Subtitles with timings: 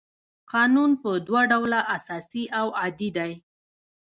[0.51, 3.31] قانون په دوه ډوله اساسي او عادي دی.